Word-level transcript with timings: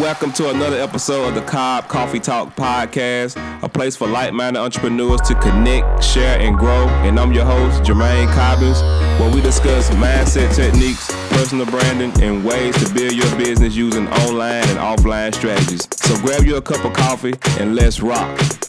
welcome 0.00 0.30
to 0.30 0.50
another 0.50 0.76
episode 0.76 1.28
of 1.28 1.34
the 1.34 1.40
Cobb 1.42 1.88
Coffee 1.88 2.20
Talk 2.20 2.54
Podcast, 2.54 3.36
a 3.62 3.68
place 3.68 3.96
for 3.96 4.06
like-minded 4.06 4.58
entrepreneurs 4.58 5.22
to 5.22 5.34
connect, 5.36 6.04
share, 6.04 6.38
and 6.38 6.56
grow. 6.56 6.86
And 7.06 7.18
I'm 7.18 7.32
your 7.32 7.46
host, 7.46 7.82
Jermaine 7.82 8.30
Cobbins, 8.34 8.80
where 9.18 9.34
we 9.34 9.40
discuss 9.40 9.88
mindset 9.90 10.54
techniques, 10.54 11.10
personal 11.30 11.64
branding, 11.66 12.12
and 12.22 12.44
ways 12.44 12.76
to 12.84 12.92
build 12.92 13.14
your 13.14 13.36
business 13.38 13.74
using 13.74 14.06
online 14.08 14.68
and 14.68 14.78
offline 14.78 15.34
strategies. 15.34 15.88
So 15.92 16.14
grab 16.20 16.44
you 16.44 16.56
a 16.56 16.62
cup 16.62 16.84
of 16.84 16.92
coffee 16.92 17.34
and 17.58 17.74
let's 17.74 18.00
rock. 18.00 18.65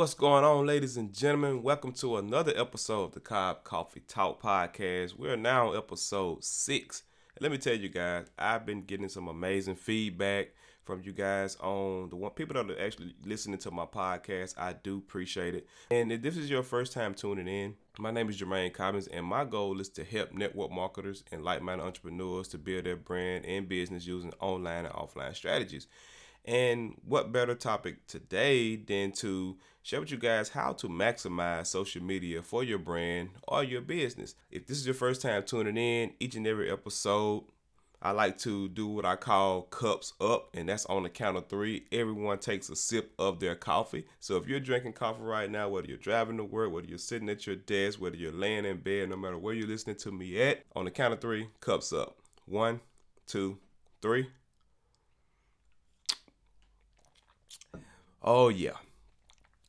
What's 0.00 0.14
going 0.14 0.44
on, 0.44 0.64
ladies 0.64 0.96
and 0.96 1.12
gentlemen? 1.12 1.62
Welcome 1.62 1.92
to 1.92 2.16
another 2.16 2.54
episode 2.56 3.04
of 3.04 3.12
the 3.12 3.20
Cobb 3.20 3.64
Coffee 3.64 4.00
Talk 4.08 4.40
Podcast. 4.40 5.18
We're 5.18 5.36
now 5.36 5.72
episode 5.72 6.42
six. 6.42 7.02
And 7.36 7.42
let 7.42 7.52
me 7.52 7.58
tell 7.58 7.74
you 7.74 7.90
guys, 7.90 8.30
I've 8.38 8.64
been 8.64 8.80
getting 8.80 9.10
some 9.10 9.28
amazing 9.28 9.76
feedback 9.76 10.54
from 10.84 11.02
you 11.04 11.12
guys 11.12 11.56
on 11.56 12.08
the 12.08 12.16
one 12.16 12.30
people 12.30 12.54
that 12.54 12.70
are 12.70 12.82
actually 12.82 13.14
listening 13.26 13.58
to 13.58 13.70
my 13.70 13.84
podcast. 13.84 14.54
I 14.56 14.72
do 14.72 14.96
appreciate 14.96 15.54
it. 15.54 15.66
And 15.90 16.10
if 16.10 16.22
this 16.22 16.38
is 16.38 16.48
your 16.48 16.62
first 16.62 16.94
time 16.94 17.12
tuning 17.12 17.46
in, 17.46 17.74
my 17.98 18.10
name 18.10 18.30
is 18.30 18.40
Jermaine 18.40 18.72
Cobbins, 18.72 19.06
and 19.06 19.26
my 19.26 19.44
goal 19.44 19.82
is 19.82 19.90
to 19.90 20.04
help 20.04 20.32
network 20.32 20.70
marketers 20.70 21.24
and 21.30 21.44
like-minded 21.44 21.84
entrepreneurs 21.84 22.48
to 22.48 22.58
build 22.58 22.84
their 22.84 22.96
brand 22.96 23.44
and 23.44 23.68
business 23.68 24.06
using 24.06 24.32
online 24.40 24.86
and 24.86 24.94
offline 24.94 25.36
strategies. 25.36 25.88
And 26.50 26.96
what 27.04 27.30
better 27.30 27.54
topic 27.54 28.08
today 28.08 28.74
than 28.74 29.12
to 29.12 29.56
share 29.82 30.00
with 30.00 30.10
you 30.10 30.16
guys 30.16 30.48
how 30.48 30.72
to 30.72 30.88
maximize 30.88 31.68
social 31.68 32.02
media 32.02 32.42
for 32.42 32.64
your 32.64 32.80
brand 32.80 33.28
or 33.46 33.62
your 33.62 33.82
business. 33.82 34.34
If 34.50 34.66
this 34.66 34.78
is 34.78 34.84
your 34.84 34.96
first 34.96 35.22
time 35.22 35.44
tuning 35.44 35.76
in, 35.76 36.10
each 36.18 36.34
and 36.34 36.48
every 36.48 36.68
episode, 36.68 37.44
I 38.02 38.10
like 38.10 38.36
to 38.38 38.68
do 38.68 38.88
what 38.88 39.04
I 39.04 39.14
call 39.14 39.62
cups 39.62 40.12
up, 40.20 40.48
and 40.52 40.68
that's 40.68 40.86
on 40.86 41.04
the 41.04 41.08
count 41.08 41.36
of 41.36 41.48
three. 41.48 41.84
Everyone 41.92 42.38
takes 42.40 42.68
a 42.68 42.74
sip 42.74 43.12
of 43.16 43.38
their 43.38 43.54
coffee. 43.54 44.06
So 44.18 44.36
if 44.36 44.48
you're 44.48 44.58
drinking 44.58 44.94
coffee 44.94 45.22
right 45.22 45.48
now, 45.48 45.68
whether 45.68 45.86
you're 45.86 45.98
driving 45.98 46.38
to 46.38 46.44
work, 46.44 46.72
whether 46.72 46.88
you're 46.88 46.98
sitting 46.98 47.28
at 47.28 47.46
your 47.46 47.54
desk, 47.54 48.00
whether 48.00 48.16
you're 48.16 48.32
laying 48.32 48.64
in 48.64 48.78
bed, 48.78 49.10
no 49.10 49.16
matter 49.16 49.38
where 49.38 49.54
you're 49.54 49.68
listening 49.68 49.96
to 49.98 50.10
me 50.10 50.42
at, 50.42 50.64
on 50.74 50.84
the 50.84 50.90
count 50.90 51.12
of 51.12 51.20
three, 51.20 51.46
cups 51.60 51.92
up. 51.92 52.16
One, 52.44 52.80
two, 53.28 53.58
three. 54.02 54.30
Oh, 58.22 58.48
yeah. 58.48 58.76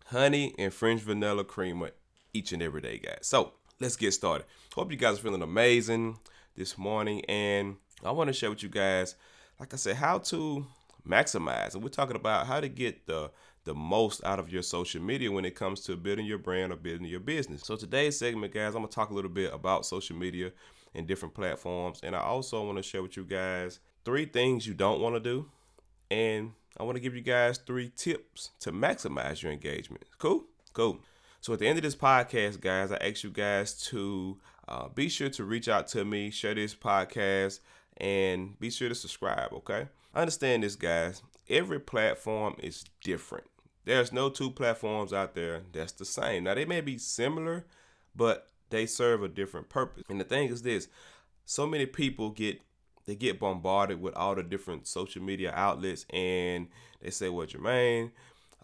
Honey 0.06 0.54
and 0.58 0.74
French 0.74 1.02
vanilla 1.02 1.44
creamer 1.44 1.92
each 2.34 2.52
and 2.52 2.62
every 2.62 2.82
day, 2.82 2.98
guys. 2.98 3.20
So 3.22 3.54
let's 3.80 3.96
get 3.96 4.14
started. 4.14 4.46
Hope 4.76 4.92
you 4.92 4.98
guys 4.98 5.20
are 5.20 5.22
feeling 5.22 5.42
amazing 5.42 6.18
this 6.56 6.78
morning. 6.78 7.24
And 7.26 7.78
I 8.04 8.12
want 8.12 8.28
to 8.28 8.34
share 8.34 8.50
with 8.50 8.64
you 8.64 8.70
guys, 8.70 9.16
like 9.60 9.74
I 9.74 9.78
said, 9.78 9.96
how 9.96 10.20
to 10.20 10.66
maximize. 11.08 11.74
And 11.74 11.84
we're 11.84 11.90
talking 11.90 12.16
about 12.16 12.48
how 12.48 12.60
to 12.60 12.68
get 12.70 13.08
the 13.08 13.32
the 13.64 13.76
most 13.76 14.24
out 14.24 14.40
of 14.40 14.52
your 14.52 14.64
social 14.64 15.00
media 15.02 15.32
when 15.32 15.46
it 15.46 15.54
comes 15.54 15.82
to 15.82 15.96
building 15.96 16.26
your 16.26 16.40
brand 16.40 16.74
or 16.74 16.76
building 16.76 17.06
your 17.06 17.20
business. 17.20 17.62
So 17.62 17.76
today's 17.76 18.18
segment, 18.18 18.54
guys, 18.54 18.70
I'm 18.70 18.82
gonna 18.82 18.88
talk 18.88 19.12
a 19.12 19.14
little 19.14 19.30
bit 19.30 19.54
about 19.54 19.86
social 19.86 20.16
media 20.16 20.52
and 20.96 21.06
different 21.06 21.36
platforms. 21.36 22.00
And 22.02 22.16
I 22.16 22.22
also 22.22 22.66
want 22.66 22.78
to 22.78 22.84
share 22.84 23.04
with 23.04 23.16
you 23.16 23.24
guys 23.24 23.80
three 24.04 24.26
things 24.26 24.66
you 24.66 24.74
don't 24.74 25.00
want 25.00 25.14
to 25.14 25.20
do 25.20 25.48
and 26.10 26.54
I 26.78 26.84
want 26.84 26.96
to 26.96 27.02
give 27.02 27.16
you 27.16 27.22
guys 27.22 27.58
three 27.58 27.92
tips 27.96 28.52
to 28.62 28.72
maximize 28.72 29.42
your 29.42 29.52
engagement. 29.52 30.04
Cool? 30.18 30.46
Cool. 30.74 31.00
So 31.42 31.54
at 31.54 31.60
the 31.60 31.68
end 31.68 31.78
of 31.78 31.84
this 31.84 31.96
podcast, 31.96 32.62
guys, 32.62 32.92
I 32.92 32.98
ask 32.98 33.24
you 33.24 33.32
guys 33.32 33.74
to 33.88 34.38
uh, 34.68 34.88
be 34.90 35.10
sure 35.10 35.30
to 35.30 35.44
reach 35.44 35.68
out 35.68 35.88
to 35.90 36.06
me, 36.06 36.30
share 36.30 36.54
this 36.54 36.76
podcast, 36.76 37.60
and 37.98 38.60
be 38.60 38.70
sure 38.70 38.90
to 38.90 38.96
subscribe, 38.96 39.52
okay? 39.54 39.88
Understand 40.16 40.64
this, 40.64 40.76
guys. 40.76 41.22
Every 41.50 41.80
platform 41.80 42.56
is 42.60 42.86
different. 43.04 43.46
There's 43.86 44.14
no 44.14 44.30
two 44.30 44.52
platforms 44.52 45.12
out 45.12 45.34
there 45.34 45.64
that's 45.74 45.94
the 45.94 46.06
same. 46.06 46.44
Now, 46.44 46.54
they 46.54 46.66
may 46.66 46.82
be 46.82 46.98
similar, 46.98 47.66
but 48.16 48.50
they 48.70 48.86
serve 48.86 49.24
a 49.24 49.28
different 49.28 49.70
purpose. 49.70 50.04
And 50.10 50.20
the 50.20 50.26
thing 50.26 50.50
is 50.50 50.62
this 50.62 50.88
so 51.46 51.68
many 51.68 51.86
people 51.86 52.30
get 52.30 52.62
they 53.12 53.16
get 53.16 53.42
bombarded 53.42 54.02
with 54.02 54.14
all 54.16 54.36
the 54.36 54.42
different 54.42 54.88
social 54.88 55.22
media 55.22 55.52
outlets 55.54 56.06
and 56.12 56.70
they 57.02 57.10
say, 57.10 57.28
Well, 57.28 57.46
Jermaine, 57.46 58.12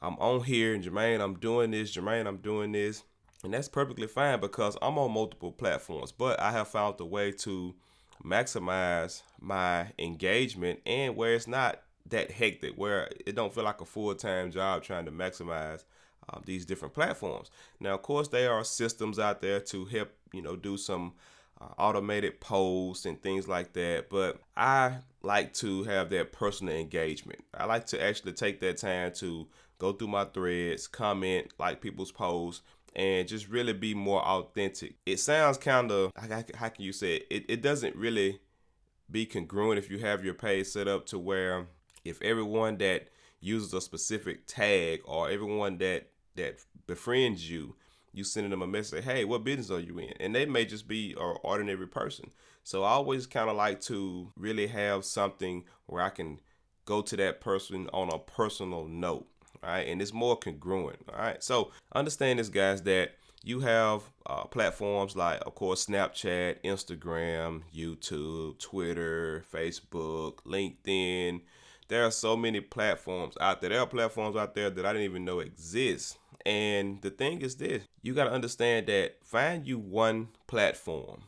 I'm 0.02 0.14
on 0.20 0.42
here 0.42 0.74
and 0.74 0.82
Jermaine, 0.82 1.20
I'm 1.20 1.34
doing 1.36 1.72
this, 1.72 1.94
Jermaine, 1.94 2.26
I'm 2.28 2.38
doing 2.38 2.72
this. 2.72 3.04
And 3.44 3.54
that's 3.54 3.68
perfectly 3.68 4.08
fine 4.08 4.40
because 4.40 4.78
I'm 4.82 4.98
on 4.98 5.12
multiple 5.12 5.52
platforms, 5.52 6.14
but 6.14 6.40
I 6.40 6.52
have 6.52 6.70
found 6.70 6.96
a 7.02 7.06
way 7.06 7.34
to 7.34 7.76
maximize 8.24 9.22
my 9.42 9.92
engagement 10.00 10.80
and 10.86 11.18
where 11.18 11.34
it's 11.34 11.46
not 11.46 11.82
that 12.10 12.32
hectic, 12.32 12.76
where 12.78 13.10
it 13.26 13.36
don't 13.36 13.54
feel 13.54 13.66
like 13.66 13.82
a 13.82 13.86
full-time 13.86 14.50
job 14.50 14.82
trying 14.82 15.04
to 15.06 15.12
maximize 15.12 15.84
um, 16.30 16.42
these 16.46 16.66
different 16.66 16.94
platforms. 16.94 17.52
Now, 17.82 17.96
of 17.96 18.02
course, 18.02 18.30
there 18.30 18.54
are 18.54 18.64
systems 18.64 19.20
out 19.20 19.42
there 19.42 19.60
to 19.60 19.84
help, 19.84 20.10
you 20.32 20.42
know, 20.42 20.56
do 20.56 20.78
some 20.78 21.16
uh, 21.60 21.66
automated 21.78 22.40
posts 22.40 23.06
and 23.06 23.22
things 23.22 23.48
like 23.48 23.74
that. 23.74 24.10
But 24.10 24.40
I 24.56 24.98
like 25.24 25.54
to 25.56 25.84
have 25.84 26.10
that 26.12 26.32
personal 26.32 26.76
engagement. 26.76 27.44
I 27.54 27.66
like 27.66 27.88
to 27.88 28.04
actually 28.04 28.34
take 28.34 28.60
that 28.62 28.78
time 28.78 29.12
to 29.16 29.48
go 29.80 29.94
through 29.94 30.08
my 30.08 30.26
threads, 30.26 30.88
comment, 30.88 31.48
like 31.60 31.82
people's 31.82 32.12
posts, 32.12 32.64
and 32.96 33.28
just 33.28 33.48
really 33.48 33.74
be 33.74 33.94
more 33.94 34.22
authentic. 34.22 34.96
It 35.06 35.18
sounds 35.18 35.58
kind 35.58 35.92
of, 35.92 36.12
like 36.30 36.56
how 36.56 36.70
can 36.70 36.84
you 36.84 36.94
say 36.94 37.18
it? 37.18 37.28
it? 37.30 37.46
It 37.48 37.62
doesn't 37.62 37.96
really 37.96 38.40
be 39.10 39.26
congruent 39.26 39.78
if 39.78 39.90
you 39.90 40.00
have 40.00 40.26
your 40.26 40.34
page 40.34 40.68
set 40.68 40.88
up 40.88 41.06
to 41.08 41.20
where 41.20 41.68
if 42.04 42.22
everyone 42.22 42.78
that 42.78 43.08
uses 43.40 43.74
a 43.74 43.82
specific 43.82 44.46
tag 44.48 45.02
or 45.06 45.30
everyone 45.30 45.78
that 45.78 46.10
that 46.36 46.60
befriends 46.88 47.50
you 47.50 47.76
you 48.14 48.24
sending 48.24 48.52
them 48.52 48.62
a 48.62 48.68
message, 48.68 49.04
hey, 49.04 49.26
what 49.26 49.44
business 49.44 49.72
are 49.72 49.80
you 49.80 50.00
in? 50.00 50.14
And 50.20 50.34
they 50.34 50.46
may 50.46 50.66
just 50.66 50.88
be 50.88 51.14
an 51.20 51.38
ordinary 51.44 51.88
person. 51.88 52.32
So 52.64 52.84
I 52.84 52.92
always 52.92 53.26
kind 53.26 53.50
of 53.50 53.56
like 53.56 53.82
to 53.82 54.32
really 54.36 54.68
have 54.68 55.06
something 55.06 55.64
where 55.86 56.04
I 56.04 56.10
can 56.10 56.40
go 56.86 57.02
to 57.02 57.16
that 57.18 57.42
person 57.42 57.90
on 57.94 58.10
a 58.10 58.20
personal 58.20 58.88
note. 58.88 59.28
Right. 59.64 59.88
And 59.88 60.02
it's 60.02 60.14
more 60.14 60.38
congruent. 60.38 61.00
All 61.10 61.20
right. 61.20 61.44
So 61.44 61.72
understand 61.94 62.40
this, 62.40 62.50
guys, 62.50 62.84
that 62.84 63.12
you 63.44 63.60
have 63.62 64.04
uh, 64.26 64.44
platforms 64.44 65.16
like, 65.16 65.42
of 65.46 65.56
course, 65.56 65.86
Snapchat, 65.86 66.58
Instagram, 66.64 67.62
YouTube, 67.76 68.60
Twitter, 68.60 69.46
Facebook, 69.52 70.36
LinkedIn. 70.46 71.42
There 71.88 72.06
are 72.06 72.12
so 72.12 72.36
many 72.36 72.60
platforms 72.60 73.36
out 73.40 73.62
there. 73.62 73.70
There 73.72 73.80
are 73.80 73.88
platforms 73.88 74.36
out 74.36 74.54
there 74.54 74.70
that 74.70 74.86
I 74.86 74.92
didn't 74.92 75.06
even 75.06 75.26
know 75.26 75.40
exist 75.40 76.18
and 76.48 77.02
the 77.02 77.10
thing 77.10 77.42
is 77.42 77.58
this 77.58 77.84
you 78.02 78.14
got 78.14 78.24
to 78.24 78.32
understand 78.32 78.88
that 78.88 79.18
find 79.24 79.68
you 79.68 79.78
one 79.78 80.30
platform, 80.48 81.24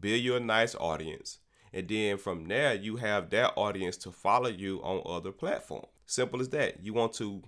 build 0.00 0.20
you 0.20 0.34
a 0.34 0.40
nice 0.40 0.74
audience, 0.76 1.38
and 1.74 1.86
then 1.88 2.16
from 2.16 2.46
there 2.46 2.74
you 2.74 2.96
have 2.96 3.28
that 3.30 3.52
audience 3.56 3.98
to 3.98 4.10
follow 4.10 4.48
you 4.48 4.80
on 4.82 5.02
other 5.04 5.30
platforms. 5.30 5.88
Simple 6.06 6.40
as 6.40 6.48
that. 6.50 6.82
You 6.82 6.94
want 6.94 7.12
to 7.14 7.42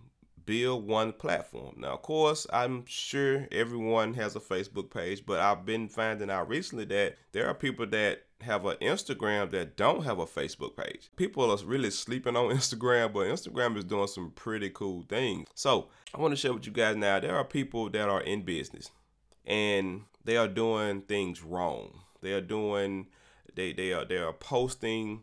build 0.45 0.87
one 0.87 1.13
platform. 1.13 1.77
Now, 1.79 1.95
of 1.95 2.03
course, 2.03 2.47
I'm 2.53 2.85
sure 2.87 3.49
everyone 3.53 4.13
has 4.15 4.37
a 4.37 4.41
Facebook 4.41 4.91
page, 4.91 5.25
but 5.25 5.41
I've 5.41 5.65
been 5.65 5.89
finding 5.89 6.31
out 6.31 6.49
recently 6.49 6.85
that 6.87 7.17
there 7.33 7.47
are 7.47 7.55
people 7.55 7.87
that 7.87 8.25
have 8.43 8.65
an 8.67 8.77
Instagram 8.81 9.51
that 9.51 9.77
don't 9.77 10.05
have 10.05 10.19
a 10.19 10.27
Facebook 10.27 10.77
page. 10.77 11.11
People 11.17 11.51
are 11.51 11.65
really 11.65 11.91
sleeping 11.91 12.37
on 12.37 12.45
Instagram, 12.55 13.13
but 13.13 13.27
Instagram 13.27 13.77
is 13.77 13.85
doing 13.85 14.07
some 14.07 14.31
pretty 14.31 14.71
cool 14.71 15.05
things. 15.09 15.49
So, 15.55 15.89
I 16.15 16.21
want 16.21 16.33
to 16.33 16.37
share 16.37 16.53
with 16.53 16.67
you 16.67 16.73
guys 16.73 16.97
now 16.97 17.21
there 17.21 17.37
are 17.37 17.45
people 17.45 17.91
that 17.91 18.09
are 18.09 18.23
in 18.23 18.43
business 18.43 18.91
and 19.45 20.03
they 20.25 20.37
are 20.37 20.49
doing 20.49 21.03
things 21.03 21.43
wrong. 21.43 22.01
They 22.21 22.33
are 22.33 22.41
doing 22.41 23.07
they 23.55 23.73
they 23.73 23.93
are 23.93 24.05
they 24.05 24.19
are 24.19 24.33
posting 24.33 25.23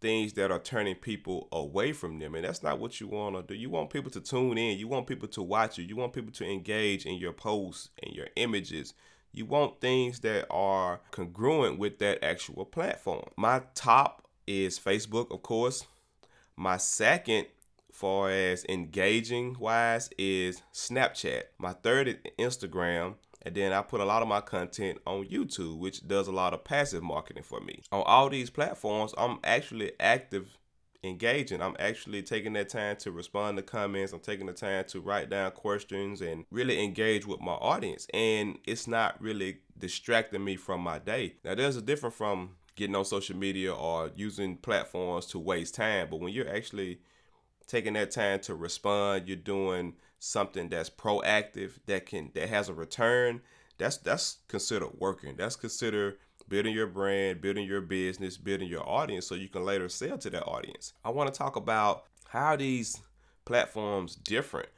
things 0.00 0.32
that 0.34 0.50
are 0.50 0.58
turning 0.58 0.94
people 0.94 1.48
away 1.52 1.92
from 1.92 2.18
them. 2.18 2.34
And 2.34 2.44
that's 2.44 2.62
not 2.62 2.78
what 2.78 3.00
you 3.00 3.08
want 3.08 3.36
to 3.36 3.42
do. 3.42 3.58
You 3.58 3.70
want 3.70 3.90
people 3.90 4.10
to 4.12 4.20
tune 4.20 4.56
in. 4.56 4.78
You 4.78 4.88
want 4.88 5.06
people 5.06 5.28
to 5.28 5.42
watch 5.42 5.78
you. 5.78 5.84
You 5.84 5.96
want 5.96 6.12
people 6.12 6.32
to 6.32 6.44
engage 6.44 7.04
in 7.04 7.14
your 7.14 7.32
posts 7.32 7.90
and 8.02 8.14
your 8.14 8.28
images. 8.36 8.94
You 9.32 9.46
want 9.46 9.80
things 9.80 10.20
that 10.20 10.46
are 10.50 11.00
congruent 11.10 11.78
with 11.78 11.98
that 11.98 12.24
actual 12.24 12.64
platform. 12.64 13.28
My 13.36 13.62
top 13.74 14.26
is 14.46 14.78
Facebook, 14.78 15.30
of 15.30 15.42
course. 15.42 15.86
My 16.56 16.76
second, 16.76 17.46
far 17.92 18.30
as 18.30 18.64
engaging 18.68 19.56
wise, 19.58 20.10
is 20.18 20.62
Snapchat. 20.72 21.44
My 21.58 21.72
third 21.72 22.08
is 22.08 22.16
Instagram. 22.38 23.14
And 23.42 23.54
then 23.54 23.72
I 23.72 23.82
put 23.82 24.00
a 24.00 24.04
lot 24.04 24.20
of 24.20 24.28
my 24.28 24.40
content 24.40 24.98
on 25.06 25.24
YouTube, 25.26 25.78
which 25.78 26.06
does 26.06 26.26
a 26.26 26.32
lot 26.32 26.54
of 26.54 26.64
passive 26.64 27.04
marketing 27.04 27.44
for 27.44 27.60
me. 27.60 27.82
On 27.92 28.02
all 28.04 28.28
these 28.28 28.50
platforms, 28.50 29.14
I'm 29.16 29.38
actually 29.44 29.92
active 30.00 30.57
engaging. 31.04 31.62
I'm 31.62 31.76
actually 31.78 32.22
taking 32.22 32.52
that 32.54 32.68
time 32.68 32.96
to 32.96 33.12
respond 33.12 33.56
to 33.56 33.62
comments. 33.62 34.12
I'm 34.12 34.20
taking 34.20 34.46
the 34.46 34.52
time 34.52 34.84
to 34.88 35.00
write 35.00 35.30
down 35.30 35.52
questions 35.52 36.20
and 36.20 36.44
really 36.50 36.82
engage 36.82 37.26
with 37.26 37.40
my 37.40 37.52
audience. 37.52 38.06
And 38.12 38.58
it's 38.66 38.88
not 38.88 39.20
really 39.20 39.58
distracting 39.78 40.44
me 40.44 40.56
from 40.56 40.80
my 40.80 40.98
day. 40.98 41.36
Now, 41.44 41.54
there's 41.54 41.76
a 41.76 41.82
difference 41.82 42.16
from 42.16 42.56
getting 42.76 42.96
on 42.96 43.04
social 43.04 43.36
media 43.36 43.74
or 43.74 44.10
using 44.14 44.56
platforms 44.56 45.26
to 45.26 45.38
waste 45.38 45.74
time, 45.74 46.08
but 46.10 46.20
when 46.20 46.32
you're 46.32 46.48
actually 46.48 47.00
taking 47.66 47.92
that 47.94 48.10
time 48.10 48.40
to 48.40 48.54
respond, 48.54 49.28
you're 49.28 49.36
doing 49.36 49.94
something 50.18 50.68
that's 50.68 50.90
proactive 50.90 51.72
that 51.86 52.06
can 52.06 52.30
that 52.34 52.48
has 52.48 52.68
a 52.68 52.74
return. 52.74 53.40
That's 53.78 53.98
that's 53.98 54.38
considered 54.48 54.90
working. 54.98 55.36
That's 55.36 55.56
considered 55.56 56.18
building 56.48 56.74
your 56.74 56.86
brand, 56.86 57.40
building 57.40 57.66
your 57.66 57.80
business, 57.80 58.36
building 58.36 58.68
your 58.68 58.88
audience 58.88 59.26
so 59.26 59.34
you 59.34 59.48
can 59.48 59.64
later 59.64 59.88
sell 59.88 60.18
to 60.18 60.30
that 60.30 60.44
audience. 60.44 60.92
I 61.04 61.10
want 61.10 61.32
to 61.32 61.38
talk 61.38 61.56
about 61.56 62.04
how 62.28 62.56
these 62.56 63.00
platforms 63.44 64.14
different 64.14 64.68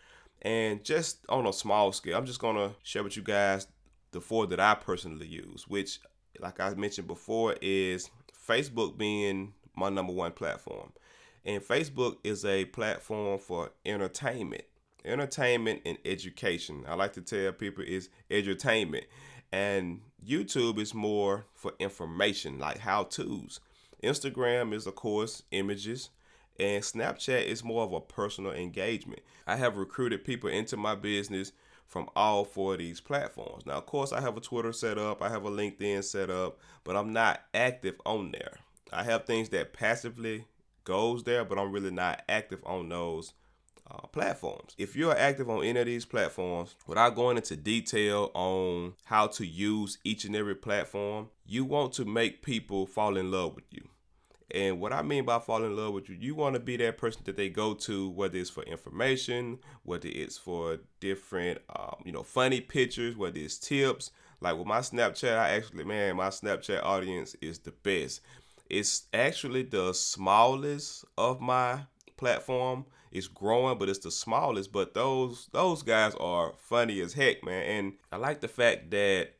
and 0.43 0.84
just 0.84 1.19
on 1.28 1.46
a 1.46 1.52
small 1.52 1.93
scale. 1.93 2.17
I'm 2.17 2.26
just 2.26 2.40
going 2.40 2.56
to 2.56 2.75
share 2.82 3.02
with 3.02 3.17
you 3.17 3.22
guys 3.22 3.67
the 4.12 4.20
four 4.20 4.46
that 4.49 4.61
I 4.61 4.75
personally 4.75 5.26
use, 5.26 5.67
which 5.69 6.00
like 6.40 6.61
I 6.61 6.75
mentioned 6.75 7.06
before 7.06 7.56
is 7.61 8.11
Facebook 8.49 8.96
being 8.96 9.55
my 9.76 9.88
number 9.88 10.12
one 10.12 10.32
platform. 10.32 10.93
And 11.44 11.62
Facebook 11.62 12.19
is 12.22 12.44
a 12.44 12.67
platform 12.67 13.38
for 13.38 13.70
entertainment. 13.87 14.64
Entertainment 15.05 15.81
and 15.87 15.96
education. 16.05 16.84
I 16.87 16.94
like 16.94 17.14
to 17.14 17.22
tell 17.22 17.52
people 17.52 17.84
is 17.87 18.11
edutainment. 18.31 19.05
And 19.52 20.00
YouTube 20.25 20.79
is 20.79 20.94
more 20.94 21.47
for 21.55 21.73
information, 21.79 22.58
like 22.58 22.79
how 22.79 23.05
to's. 23.05 23.61
Instagram 24.02 24.73
is, 24.73 24.87
of 24.87 24.94
course, 24.94 25.43
images. 25.50 26.11
And 26.58 26.82
Snapchat 26.82 27.47
is 27.47 27.64
more 27.64 27.85
of 27.85 27.93
a 27.93 28.00
personal 28.00 28.52
engagement. 28.52 29.23
I 29.47 29.56
have 29.56 29.76
recruited 29.76 30.25
people 30.25 30.50
into 30.50 30.76
my 30.76 30.94
business 30.94 31.52
from 31.87 32.08
all 32.14 32.44
four 32.44 32.75
of 32.75 32.79
these 32.79 33.00
platforms. 33.00 33.67
Now, 33.67 33.75
of 33.75 33.87
course, 33.87 34.12
I 34.12 34.20
have 34.20 34.37
a 34.37 34.41
Twitter 34.41 34.73
set 34.73 34.97
up, 34.97 35.23
I 35.23 35.29
have 35.29 35.44
a 35.44 35.50
LinkedIn 35.50 36.05
set 36.05 36.31
up, 36.31 36.58
but 36.85 36.96
I'm 36.96 37.12
not 37.12 37.43
active 37.53 38.00
on 38.06 38.31
there. 38.31 38.58
I 38.93 39.03
have 39.03 39.25
things 39.25 39.49
that 39.49 39.73
passively 39.73 40.44
goes 40.85 41.25
there, 41.25 41.44
but 41.44 41.58
I'm 41.58 41.73
really 41.73 41.91
not 41.91 42.23
active 42.29 42.61
on 42.64 42.88
those 42.88 43.32
uh, 43.91 44.07
platforms. 44.09 44.75
If 44.79 44.95
you're 44.95 45.17
active 45.17 45.51
on 45.51 45.65
any 45.65 45.81
of 45.81 45.87
these 45.87 46.05
platforms, 46.05 46.77
without 46.87 47.15
going 47.17 47.37
into 47.37 47.57
detail 47.57 48.31
on 48.35 48.95
how 49.05 49.27
to 49.29 49.47
use 49.47 49.99
each 50.05 50.25
and 50.25 50.37
every 50.37 50.55
platform, 50.55 51.29
you 51.45 51.65
want 51.65 51.93
to 51.95 52.05
make 52.05 52.43
people 52.43 52.87
fall 52.87 53.17
in 53.17 53.31
love 53.31 53.55
with 53.55 53.65
you. 53.71 53.89
And 54.53 54.81
what 54.81 54.93
I 54.93 55.03
mean 55.03 55.25
by 55.25 55.39
fall 55.39 55.65
in 55.65 55.77
love 55.77 55.95
with 55.95 56.09
you, 56.09 56.17
you 56.19 56.35
want 56.35 56.55
to 56.55 56.61
be 56.61 56.77
that 56.79 56.99
person 56.99 57.23
that 57.25 57.37
they 57.37 57.49
go 57.49 57.75
to, 57.75 58.11
whether 58.11 58.37
it's 58.37 58.51
for 58.51 58.65
information, 58.65 59.59
whether 59.85 60.09
it's 60.09 60.39
for 60.39 60.79
different, 60.99 61.59
um, 61.77 61.97
you 62.05 62.13
know, 62.13 62.25
funny 62.25 62.61
pictures, 62.61 63.17
whether 63.17 63.39
it's 63.39 63.59
tips. 63.59 64.11
Like 64.41 64.57
with 64.57 64.67
my 64.67 64.81
Snapchat, 64.81 65.39
I 65.39 65.51
actually, 65.51 65.85
man, 65.85 66.17
my 66.17 66.29
Snapchat 66.29 66.83
audience 66.83 67.37
is 67.41 67.61
the 67.61 67.71
best. 67.71 68.23
It's 68.69 69.05
actually 69.13 69.65
the 69.65 69.93
smallest 69.93 71.05
of 71.17 71.41
my 71.41 71.83
platform. 72.17 72.87
It's 73.11 73.27
growing, 73.27 73.79
but 73.79 73.89
it's 73.89 73.99
the 73.99 74.11
smallest. 74.11 74.73
But 74.73 74.95
those 74.95 75.49
those 75.53 75.83
guys 75.83 76.15
are 76.17 76.55
funny 76.59 77.01
as 77.01 77.15
heck, 77.15 77.45
man. 77.45 77.62
And 77.62 77.93
I 78.12 78.17
like 78.17 78.41
the 78.41 78.49
fact 78.49 78.91
that 78.91 79.31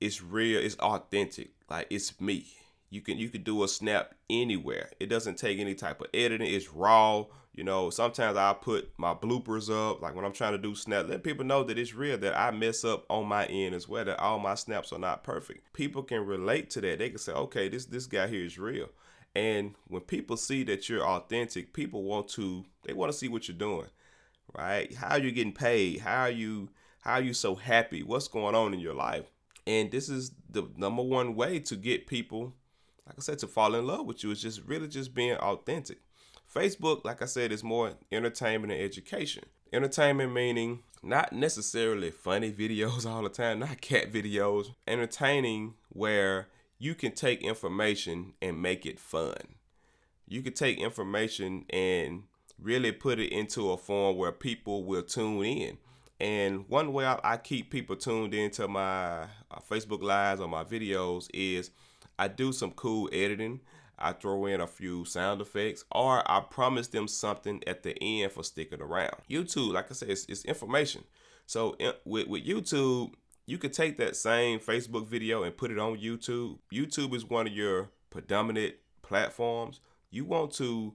it's 0.00 0.22
real, 0.22 0.60
it's 0.60 0.76
authentic. 0.76 1.50
Like 1.68 1.86
it's 1.90 2.20
me. 2.20 2.46
You 2.90 3.00
can 3.00 3.18
you 3.18 3.28
can 3.28 3.42
do 3.42 3.64
a 3.64 3.68
snap 3.68 4.14
anywhere. 4.30 4.90
It 5.00 5.06
doesn't 5.06 5.36
take 5.36 5.58
any 5.58 5.74
type 5.74 6.00
of 6.00 6.08
editing. 6.14 6.46
It's 6.46 6.72
raw. 6.72 7.26
You 7.52 7.64
know, 7.64 7.88
sometimes 7.88 8.36
I 8.36 8.52
put 8.52 8.90
my 8.98 9.14
bloopers 9.14 9.70
up, 9.70 10.02
like 10.02 10.14
when 10.14 10.26
I'm 10.26 10.32
trying 10.32 10.52
to 10.52 10.58
do 10.58 10.74
snap, 10.74 11.08
let 11.08 11.24
people 11.24 11.44
know 11.44 11.64
that 11.64 11.78
it's 11.78 11.94
real, 11.94 12.18
that 12.18 12.38
I 12.38 12.50
mess 12.50 12.84
up 12.84 13.06
on 13.08 13.26
my 13.26 13.46
end 13.46 13.74
as 13.74 13.88
well, 13.88 14.04
that 14.04 14.20
all 14.20 14.38
my 14.38 14.54
snaps 14.54 14.92
are 14.92 14.98
not 14.98 15.24
perfect. 15.24 15.72
People 15.72 16.02
can 16.02 16.26
relate 16.26 16.68
to 16.70 16.82
that. 16.82 16.98
They 16.98 17.08
can 17.08 17.18
say, 17.18 17.32
okay, 17.32 17.70
this 17.70 17.86
this 17.86 18.06
guy 18.06 18.26
here 18.26 18.44
is 18.44 18.58
real. 18.58 18.90
And 19.36 19.74
when 19.86 20.00
people 20.00 20.38
see 20.38 20.62
that 20.62 20.88
you're 20.88 21.06
authentic, 21.06 21.74
people 21.74 22.04
want 22.04 22.28
to 22.28 22.64
they 22.86 22.94
want 22.94 23.12
to 23.12 23.18
see 23.18 23.28
what 23.28 23.46
you're 23.46 23.56
doing. 23.56 23.88
Right? 24.56 24.94
How 24.94 25.10
are 25.10 25.18
you 25.18 25.30
getting 25.30 25.52
paid? 25.52 26.00
How 26.00 26.22
are 26.22 26.30
you 26.30 26.70
how 27.00 27.14
are 27.14 27.20
you 27.20 27.34
so 27.34 27.54
happy? 27.54 28.02
What's 28.02 28.28
going 28.28 28.54
on 28.54 28.72
in 28.72 28.80
your 28.80 28.94
life? 28.94 29.26
And 29.66 29.90
this 29.90 30.08
is 30.08 30.32
the 30.48 30.66
number 30.78 31.02
one 31.02 31.34
way 31.34 31.58
to 31.58 31.76
get 31.76 32.06
people, 32.06 32.54
like 33.06 33.16
I 33.18 33.20
said, 33.20 33.38
to 33.40 33.46
fall 33.46 33.74
in 33.74 33.86
love 33.86 34.06
with 34.06 34.24
you 34.24 34.30
is 34.30 34.40
just 34.40 34.62
really 34.64 34.88
just 34.88 35.12
being 35.12 35.36
authentic. 35.36 35.98
Facebook, 36.52 37.04
like 37.04 37.20
I 37.20 37.26
said, 37.26 37.52
is 37.52 37.62
more 37.62 37.92
entertainment 38.10 38.72
and 38.72 38.80
education. 38.80 39.44
Entertainment 39.70 40.32
meaning 40.32 40.82
not 41.02 41.34
necessarily 41.34 42.10
funny 42.10 42.52
videos 42.64 43.04
all 43.04 43.22
the 43.22 43.28
time, 43.28 43.58
not 43.58 43.82
cat 43.82 44.10
videos. 44.10 44.68
Entertaining 44.88 45.74
where 45.90 46.48
you 46.78 46.94
can 46.94 47.12
take 47.12 47.42
information 47.42 48.34
and 48.42 48.60
make 48.60 48.84
it 48.86 48.98
fun. 48.98 49.34
You 50.28 50.42
can 50.42 50.52
take 50.52 50.78
information 50.78 51.64
and 51.70 52.24
really 52.60 52.92
put 52.92 53.18
it 53.18 53.32
into 53.32 53.70
a 53.70 53.76
form 53.76 54.16
where 54.16 54.32
people 54.32 54.84
will 54.84 55.02
tune 55.02 55.44
in. 55.44 55.78
And 56.18 56.66
one 56.68 56.92
way 56.92 57.06
I, 57.06 57.36
keep 57.36 57.70
people 57.70 57.94
tuned 57.94 58.32
into 58.32 58.66
my 58.68 59.22
uh, 59.50 59.60
Facebook 59.68 60.02
Lives 60.02 60.40
or 60.40 60.48
my 60.48 60.64
videos 60.64 61.28
is 61.34 61.70
I 62.18 62.28
do 62.28 62.52
some 62.52 62.70
cool 62.70 63.10
editing. 63.12 63.60
I 63.98 64.12
throw 64.12 64.46
in 64.46 64.60
a 64.60 64.66
few 64.66 65.04
sound 65.06 65.40
effects, 65.40 65.84
or 65.90 66.22
I 66.30 66.40
promise 66.40 66.88
them 66.88 67.08
something 67.08 67.62
at 67.66 67.82
the 67.82 67.96
end 68.02 68.32
for 68.32 68.42
sticking 68.42 68.82
around. 68.82 69.16
YouTube, 69.30 69.72
like 69.72 69.90
I 69.90 69.94
said, 69.94 70.10
it's, 70.10 70.26
it's 70.26 70.44
information. 70.44 71.04
So 71.46 71.76
with, 72.04 72.28
with 72.28 72.44
YouTube, 72.46 73.12
you 73.46 73.58
could 73.58 73.72
take 73.72 73.96
that 73.98 74.16
same 74.16 74.58
Facebook 74.58 75.06
video 75.06 75.44
and 75.44 75.56
put 75.56 75.70
it 75.70 75.78
on 75.78 75.98
YouTube. 75.98 76.58
YouTube 76.72 77.14
is 77.14 77.24
one 77.24 77.46
of 77.46 77.52
your 77.52 77.90
predominant 78.10 78.74
platforms. 79.02 79.80
You 80.10 80.24
want 80.24 80.52
to 80.54 80.94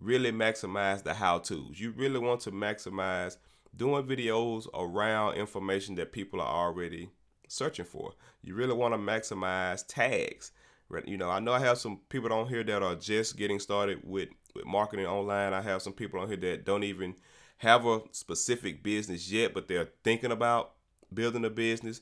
really 0.00 0.32
maximize 0.32 1.04
the 1.04 1.14
how 1.14 1.38
to's. 1.38 1.80
You 1.80 1.92
really 1.92 2.18
want 2.18 2.40
to 2.42 2.50
maximize 2.50 3.36
doing 3.76 4.04
videos 4.06 4.66
around 4.74 5.34
information 5.34 5.94
that 5.94 6.12
people 6.12 6.40
are 6.40 6.66
already 6.66 7.10
searching 7.48 7.84
for. 7.84 8.12
You 8.42 8.54
really 8.54 8.74
want 8.74 8.92
to 8.94 8.98
maximize 8.98 9.84
tags. 9.86 10.50
You 11.06 11.16
know, 11.16 11.30
I 11.30 11.40
know 11.40 11.52
I 11.52 11.60
have 11.60 11.78
some 11.78 12.00
people 12.08 12.32
on 12.32 12.48
here 12.48 12.62
that 12.64 12.82
are 12.82 12.94
just 12.94 13.36
getting 13.36 13.58
started 13.58 14.00
with, 14.04 14.28
with 14.54 14.66
marketing 14.66 15.06
online. 15.06 15.52
I 15.52 15.62
have 15.62 15.82
some 15.82 15.92
people 15.92 16.20
on 16.20 16.28
here 16.28 16.36
that 16.36 16.64
don't 16.64 16.84
even 16.84 17.14
have 17.58 17.86
a 17.86 18.02
specific 18.12 18.82
business 18.82 19.30
yet, 19.30 19.54
but 19.54 19.66
they're 19.66 19.88
thinking 20.02 20.30
about 20.30 20.73
building 21.14 21.44
a 21.44 21.50
business. 21.50 22.00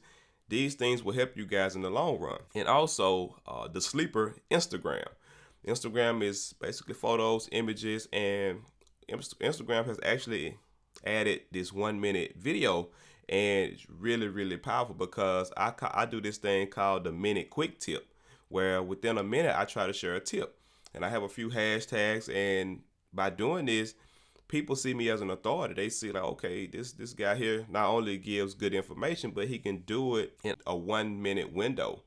These 0.49 0.75
things 0.75 1.03
will 1.03 1.13
help 1.13 1.37
you 1.37 1.47
guys 1.47 1.75
in 1.75 1.83
the 1.83 1.91
long 1.91 2.19
run. 2.19 2.41
And 2.55 2.69
also, 2.69 3.37
uh, 3.47 3.69
the 3.69 3.81
sleeper 3.81 4.37
Instagram. 4.51 5.07
Instagram 5.67 6.23
is 6.23 6.55
basically 6.61 6.95
photos, 6.95 7.49
images, 7.53 8.09
and 8.13 8.61
Instagram 9.09 9.87
has 9.87 9.99
actually 10.05 10.59
added 11.07 11.43
this 11.51 11.73
one 11.73 12.01
minute 12.01 12.35
video 12.37 12.89
and 13.29 13.73
it's 13.73 13.87
really 13.89 14.29
really 14.29 14.57
powerful 14.57 14.95
because 14.95 15.53
I, 15.57 15.73
I 15.81 16.07
do 16.07 16.21
this 16.21 16.39
thing 16.39 16.69
called 16.69 17.05
the 17.05 17.13
minute 17.13 17.51
quick 17.51 17.81
tip 17.81 18.13
where 18.49 18.83
within 18.83 19.19
a 19.19 19.23
minute 19.23 19.55
I 19.57 19.65
try 19.65 19.87
to 19.87 19.93
share 19.93 20.15
a 20.15 20.21
tip. 20.21 20.59
And 20.95 21.07
I 21.07 21.09
have 21.09 21.23
a 21.23 21.29
few 21.29 21.49
hashtags 21.49 22.33
and 22.33 22.81
by 23.15 23.31
doing 23.31 23.65
this, 23.65 23.95
people 24.53 24.77
see 24.77 24.93
me 24.93 25.09
as 25.09 25.23
an 25.23 25.31
authority. 25.31 25.73
They 25.73 25.89
see 25.89 26.13
like, 26.13 26.23
okay, 26.23 26.67
this 26.67 26.93
this 26.93 27.15
guy 27.15 27.35
here 27.35 27.65
not 27.71 27.87
only 27.89 28.19
gives 28.19 28.53
good 28.53 28.75
information, 28.75 29.31
but 29.31 29.49
he 29.49 29.59
can 29.59 29.79
do 29.79 30.17
it 30.17 30.39
in 30.45 30.55
a 30.67 30.77
one 30.77 31.21
minute 31.23 31.53
window. 31.53 32.03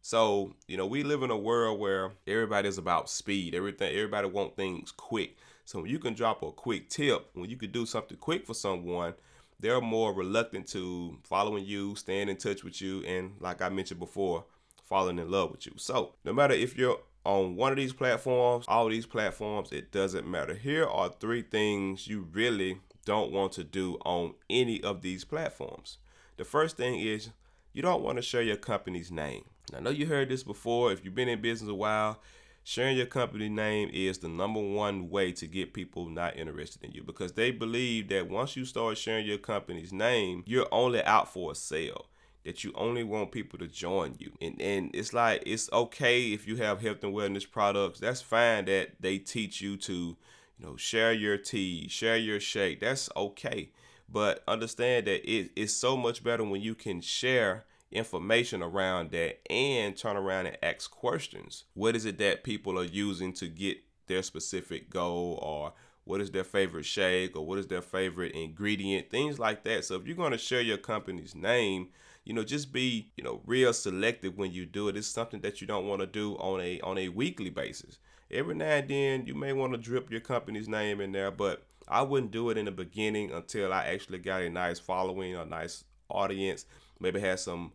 So, 0.00 0.54
you 0.68 0.78
know, 0.78 0.86
we 0.86 1.02
live 1.02 1.22
in 1.24 1.30
a 1.30 1.36
world 1.36 1.80
where 1.80 2.12
everybody's 2.26 2.78
about 2.78 3.10
speed. 3.10 3.54
Everything 3.56 3.92
everybody 3.92 4.28
want 4.28 4.56
things 4.56 4.92
quick. 4.92 5.36
So 5.64 5.80
when 5.80 5.90
you 5.90 5.98
can 5.98 6.14
drop 6.14 6.42
a 6.42 6.52
quick 6.52 6.88
tip, 6.88 7.28
when 7.34 7.50
you 7.50 7.56
can 7.56 7.72
do 7.72 7.84
something 7.84 8.16
quick 8.16 8.46
for 8.46 8.54
someone, 8.54 9.14
they're 9.58 9.80
more 9.80 10.14
reluctant 10.14 10.68
to 10.68 11.18
following 11.24 11.64
you, 11.66 11.96
staying 11.96 12.28
in 12.28 12.36
touch 12.36 12.62
with 12.64 12.80
you, 12.80 13.04
and 13.04 13.32
like 13.40 13.60
I 13.60 13.68
mentioned 13.68 14.00
before, 14.00 14.44
falling 14.84 15.18
in 15.18 15.30
love 15.30 15.50
with 15.50 15.66
you. 15.66 15.72
So 15.76 16.14
no 16.24 16.32
matter 16.32 16.54
if 16.54 16.78
you're 16.78 17.00
on 17.24 17.56
one 17.56 17.72
of 17.72 17.76
these 17.76 17.92
platforms, 17.92 18.64
all 18.68 18.88
these 18.88 19.06
platforms, 19.06 19.72
it 19.72 19.92
doesn't 19.92 20.28
matter. 20.28 20.54
Here 20.54 20.86
are 20.86 21.10
three 21.10 21.42
things 21.42 22.06
you 22.06 22.26
really 22.32 22.78
don't 23.04 23.32
want 23.32 23.52
to 23.52 23.64
do 23.64 23.98
on 24.04 24.34
any 24.48 24.82
of 24.82 25.02
these 25.02 25.24
platforms. 25.24 25.98
The 26.36 26.44
first 26.44 26.76
thing 26.76 27.00
is 27.00 27.30
you 27.72 27.82
don't 27.82 28.02
want 28.02 28.16
to 28.16 28.22
share 28.22 28.42
your 28.42 28.56
company's 28.56 29.10
name. 29.10 29.44
I 29.76 29.80
know 29.80 29.90
you 29.90 30.06
heard 30.06 30.28
this 30.28 30.42
before. 30.42 30.92
If 30.92 31.04
you've 31.04 31.14
been 31.14 31.28
in 31.28 31.40
business 31.40 31.70
a 31.70 31.74
while, 31.74 32.20
sharing 32.64 32.96
your 32.96 33.06
company 33.06 33.48
name 33.48 33.90
is 33.92 34.18
the 34.18 34.28
number 34.28 34.60
one 34.60 35.10
way 35.10 35.32
to 35.32 35.46
get 35.46 35.74
people 35.74 36.08
not 36.08 36.36
interested 36.36 36.84
in 36.84 36.92
you 36.92 37.02
because 37.02 37.32
they 37.32 37.50
believe 37.50 38.08
that 38.08 38.28
once 38.28 38.56
you 38.56 38.64
start 38.64 38.98
sharing 38.98 39.26
your 39.26 39.38
company's 39.38 39.92
name, 39.92 40.42
you're 40.46 40.68
only 40.72 41.02
out 41.04 41.32
for 41.32 41.52
a 41.52 41.54
sale 41.54 42.06
that 42.44 42.64
you 42.64 42.72
only 42.74 43.04
want 43.04 43.32
people 43.32 43.58
to 43.58 43.66
join 43.66 44.14
you. 44.18 44.32
And 44.40 44.60
and 44.60 44.90
it's 44.94 45.12
like 45.12 45.42
it's 45.46 45.70
okay 45.72 46.32
if 46.32 46.46
you 46.46 46.56
have 46.56 46.80
health 46.80 47.02
and 47.04 47.14
wellness 47.14 47.50
products. 47.50 48.00
That's 48.00 48.22
fine 48.22 48.66
that 48.66 48.92
they 49.00 49.18
teach 49.18 49.60
you 49.60 49.76
to, 49.78 49.92
you 49.92 50.66
know, 50.66 50.76
share 50.76 51.12
your 51.12 51.36
tea, 51.36 51.88
share 51.88 52.16
your 52.16 52.40
shake. 52.40 52.80
That's 52.80 53.08
okay. 53.16 53.70
But 54.08 54.42
understand 54.48 55.06
that 55.06 55.30
it 55.30 55.52
is 55.54 55.76
so 55.76 55.96
much 55.96 56.24
better 56.24 56.44
when 56.44 56.60
you 56.60 56.74
can 56.74 57.00
share 57.00 57.64
information 57.92 58.62
around 58.62 59.10
that 59.10 59.40
and 59.50 59.96
turn 59.96 60.16
around 60.16 60.46
and 60.46 60.56
ask 60.62 60.90
questions. 60.90 61.64
What 61.74 61.96
is 61.96 62.04
it 62.04 62.18
that 62.18 62.44
people 62.44 62.78
are 62.78 62.84
using 62.84 63.32
to 63.34 63.48
get 63.48 63.78
their 64.06 64.22
specific 64.22 64.90
goal 64.90 65.38
or 65.42 65.72
what 66.04 66.20
is 66.20 66.30
their 66.30 66.44
favorite 66.44 66.84
shake 66.84 67.36
or 67.36 67.46
what 67.46 67.58
is 67.58 67.68
their 67.68 67.82
favorite 67.82 68.32
ingredient, 68.32 69.10
things 69.10 69.38
like 69.38 69.62
that. 69.64 69.84
So 69.84 69.94
if 69.94 70.06
you're 70.06 70.16
going 70.16 70.32
to 70.32 70.38
share 70.38 70.60
your 70.60 70.78
company's 70.78 71.34
name, 71.34 71.88
you 72.24 72.34
know, 72.34 72.44
just 72.44 72.72
be, 72.72 73.10
you 73.16 73.24
know, 73.24 73.40
real 73.44 73.72
selective 73.72 74.36
when 74.36 74.52
you 74.52 74.66
do 74.66 74.88
it. 74.88 74.96
It's 74.96 75.06
something 75.06 75.40
that 75.40 75.60
you 75.60 75.66
don't 75.66 75.86
want 75.86 76.00
to 76.00 76.06
do 76.06 76.34
on 76.34 76.60
a 76.60 76.80
on 76.80 76.98
a 76.98 77.08
weekly 77.08 77.50
basis. 77.50 77.98
Every 78.30 78.54
now 78.54 78.66
and 78.66 78.88
then 78.88 79.26
you 79.26 79.34
may 79.34 79.52
want 79.52 79.72
to 79.72 79.78
drip 79.78 80.10
your 80.10 80.20
company's 80.20 80.68
name 80.68 81.00
in 81.00 81.12
there, 81.12 81.30
but 81.30 81.64
I 81.88 82.02
wouldn't 82.02 82.30
do 82.30 82.50
it 82.50 82.58
in 82.58 82.66
the 82.66 82.70
beginning 82.70 83.32
until 83.32 83.72
I 83.72 83.86
actually 83.86 84.18
got 84.18 84.42
a 84.42 84.50
nice 84.50 84.78
following, 84.78 85.34
a 85.34 85.44
nice 85.44 85.84
audience, 86.08 86.64
maybe 87.00 87.20
had 87.20 87.40
some 87.40 87.72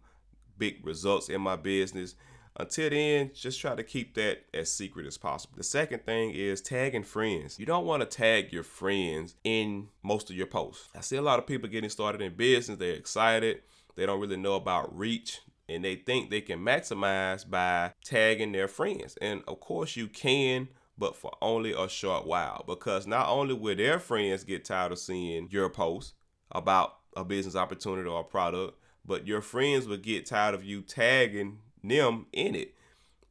big 0.58 0.86
results 0.86 1.28
in 1.28 1.42
my 1.42 1.58
business. 1.58 2.16
Until 2.58 2.90
then, 2.90 3.32
just 3.34 3.60
try 3.60 3.76
to 3.76 3.84
keep 3.84 4.16
that 4.16 4.46
as 4.54 4.72
secret 4.72 5.06
as 5.06 5.18
possible. 5.18 5.56
The 5.58 5.64
second 5.64 6.06
thing 6.06 6.32
is 6.32 6.62
tagging 6.62 7.04
friends. 7.04 7.60
You 7.60 7.66
don't 7.66 7.86
want 7.86 8.02
to 8.02 8.06
tag 8.06 8.54
your 8.54 8.64
friends 8.64 9.36
in 9.44 9.90
most 10.04 10.30
of 10.30 10.38
your 10.38 10.48
posts. 10.48 10.88
I 10.96 11.02
see 11.02 11.18
a 11.18 11.22
lot 11.22 11.38
of 11.38 11.48
people 11.48 11.68
getting 11.68 11.90
started 11.90 12.22
in 12.22 12.34
business, 12.36 12.80
they're 12.80 12.94
excited, 12.94 13.62
they 13.96 14.06
don't 14.06 14.20
really 14.20 14.38
know 14.38 14.56
about 14.56 14.98
reach, 14.98 15.42
and 15.68 15.84
they 15.84 15.96
think 15.96 16.30
they 16.30 16.42
can 16.42 16.60
maximize 16.60 17.50
by 17.50 17.94
tagging 18.04 18.52
their 18.52 18.68
friends. 18.68 19.18
And 19.22 19.44
of 19.48 19.60
course, 19.60 19.96
you 19.96 20.08
can, 20.08 20.70
but 20.98 21.16
for 21.16 21.32
only 21.42 21.74
a 21.74 21.90
short 21.90 22.26
while 22.26 22.64
because 22.68 23.08
not 23.08 23.28
only 23.28 23.54
will 23.54 23.76
their 23.76 24.00
friends 24.00 24.44
get 24.44 24.66
tired 24.66 24.92
of 24.92 25.00
seeing 25.00 25.50
your 25.52 25.70
posts 25.70 26.14
about 26.52 26.98
a 27.16 27.24
business 27.24 27.56
opportunity 27.56 28.08
or 28.08 28.22
a 28.22 28.24
product, 28.24 28.78
but 29.06 29.28
your 29.28 29.42
friends 29.42 29.88
will 29.88 29.98
get 29.98 30.26
tired 30.26 30.56
of 30.56 30.64
you 30.64 30.82
tagging 30.82 31.60
them 31.84 32.26
in 32.32 32.56
it 32.56 32.76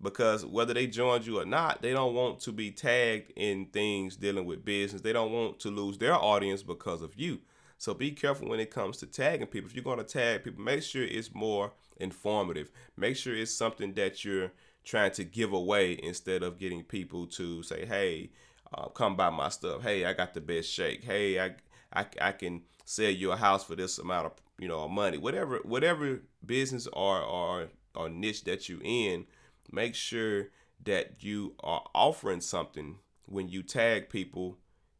because 0.04 0.44
whether 0.44 0.74
they 0.74 0.86
joined 0.86 1.26
you 1.26 1.40
or 1.40 1.44
not, 1.44 1.82
they 1.82 1.92
don't 1.92 2.14
want 2.14 2.38
to 2.40 2.52
be 2.52 2.70
tagged 2.70 3.32
in 3.36 3.66
things 3.66 4.16
dealing 4.16 4.44
with 4.44 4.64
business. 4.64 5.02
They 5.02 5.12
don't 5.12 5.32
want 5.32 5.58
to 5.60 5.70
lose 5.70 5.98
their 5.98 6.14
audience 6.14 6.62
because 6.62 7.02
of 7.02 7.16
you. 7.16 7.40
So 7.78 7.94
be 7.94 8.12
careful 8.12 8.48
when 8.48 8.60
it 8.60 8.70
comes 8.70 8.96
to 8.98 9.06
tagging 9.06 9.46
people. 9.46 9.68
If 9.68 9.74
you're 9.74 9.84
going 9.84 9.98
to 9.98 10.04
tag 10.04 10.44
people, 10.44 10.62
make 10.62 10.82
sure 10.82 11.02
it's 11.02 11.34
more 11.34 11.72
informative. 11.98 12.70
Make 12.96 13.16
sure 13.16 13.34
it's 13.34 13.52
something 13.52 13.94
that 13.94 14.24
you're 14.24 14.52
trying 14.84 15.12
to 15.12 15.24
give 15.24 15.52
away 15.52 15.98
instead 16.02 16.42
of 16.42 16.58
getting 16.58 16.84
people 16.84 17.26
to 17.26 17.62
say, 17.62 17.84
"Hey, 17.84 18.30
uh, 18.72 18.88
come 18.88 19.16
buy 19.16 19.30
my 19.30 19.48
stuff. 19.48 19.82
Hey, 19.82 20.04
I 20.04 20.12
got 20.12 20.34
the 20.34 20.40
best 20.40 20.70
shake. 20.70 21.04
Hey, 21.04 21.38
I, 21.40 21.54
I 21.92 22.06
I 22.20 22.32
can 22.32 22.62
sell 22.84 23.10
you 23.10 23.32
a 23.32 23.36
house 23.36 23.64
for 23.64 23.76
this 23.76 23.98
amount 23.98 24.26
of 24.26 24.32
you 24.58 24.68
know 24.68 24.88
money. 24.88 25.18
Whatever 25.18 25.58
whatever 25.64 26.20
business 26.44 26.86
or 26.92 27.20
or 27.20 27.68
or 27.94 28.08
niche 28.08 28.44
that 28.44 28.68
you 28.68 28.80
in, 28.82 29.26
make 29.70 29.94
sure 29.94 30.48
that 30.84 31.22
you 31.22 31.54
are 31.60 31.84
offering 31.94 32.40
something 32.40 32.98
when 33.26 33.48
you 33.48 33.62
tag 33.62 34.08
people 34.08 34.58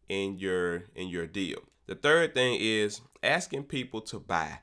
in 0.09 0.39
your 0.39 0.85
in 0.95 1.09
your 1.09 1.27
deal. 1.27 1.61
The 1.87 1.95
third 1.95 2.35
thing 2.35 2.59
is 2.61 3.01
asking 3.23 3.65
people 3.65 4.01
to 4.03 4.19
buy. 4.19 4.61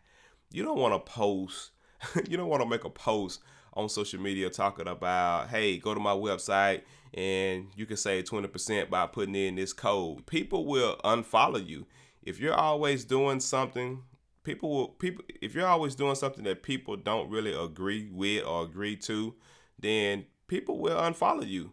You 0.51 0.63
don't 0.63 0.79
want 0.79 0.93
to 0.93 1.11
post, 1.11 1.71
you 2.29 2.37
don't 2.37 2.49
want 2.49 2.61
to 2.63 2.69
make 2.69 2.83
a 2.83 2.89
post 2.89 3.41
on 3.73 3.87
social 3.89 4.19
media 4.19 4.49
talking 4.49 4.87
about, 4.87 5.49
hey, 5.49 5.77
go 5.77 5.93
to 5.93 5.99
my 5.99 6.13
website 6.13 6.81
and 7.13 7.67
you 7.75 7.85
can 7.85 7.97
save 7.97 8.25
20% 8.25 8.89
by 8.89 9.05
putting 9.07 9.35
in 9.35 9.55
this 9.55 9.73
code. 9.73 10.25
People 10.25 10.65
will 10.65 10.97
unfollow 11.03 11.65
you. 11.65 11.85
If 12.23 12.39
you're 12.39 12.53
always 12.53 13.05
doing 13.05 13.39
something 13.39 14.03
people 14.43 14.69
will 14.69 14.87
people 14.87 15.23
if 15.41 15.53
you're 15.53 15.67
always 15.67 15.95
doing 15.95 16.15
something 16.15 16.43
that 16.43 16.63
people 16.63 16.95
don't 16.95 17.29
really 17.29 17.53
agree 17.53 18.09
with 18.11 18.45
or 18.45 18.63
agree 18.63 18.95
to, 18.95 19.35
then 19.79 20.25
people 20.47 20.79
will 20.79 20.97
unfollow 20.97 21.47
you 21.47 21.71